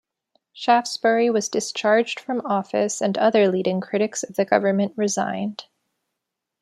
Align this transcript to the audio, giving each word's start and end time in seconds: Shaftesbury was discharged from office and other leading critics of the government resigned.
Shaftesbury 0.51 1.29
was 1.29 1.47
discharged 1.47 2.19
from 2.19 2.41
office 2.43 3.03
and 3.03 3.15
other 3.19 3.47
leading 3.47 3.79
critics 3.81 4.23
of 4.23 4.35
the 4.35 4.45
government 4.45 4.93
resigned. 4.97 5.65